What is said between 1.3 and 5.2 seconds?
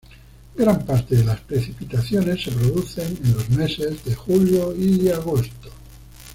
precipitaciones se producen en los meses de julio y